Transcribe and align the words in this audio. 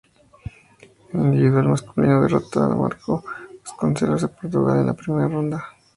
En 1.13 1.25
individual 1.25 1.69
masculino, 1.69 2.23
derrotó 2.23 2.63
a 2.63 2.75
Marco 2.75 3.23
Vasconcelos 3.63 4.23
de 4.23 4.29
Portugal 4.29 4.79
en 4.79 4.87
la 4.87 4.95
primera 4.95 5.27
ronda. 5.27 5.63